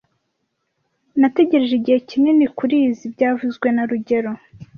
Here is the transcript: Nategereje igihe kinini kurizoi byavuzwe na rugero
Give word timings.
Nategereje 1.19 1.73
igihe 1.79 1.99
kinini 2.09 2.45
kurizoi 2.57 3.13
byavuzwe 3.13 3.67
na 3.75 3.83
rugero 3.89 4.31